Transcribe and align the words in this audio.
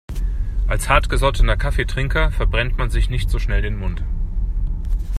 Als 0.67 0.89
hartgesottener 0.89 1.57
Kaffeetrinker 1.57 2.31
verbrennt 2.31 2.75
man 2.75 2.89
sich 2.89 3.11
nicht 3.11 3.29
so 3.29 3.37
schnell 3.37 3.61
den 3.61 3.77
Mund. 3.77 4.03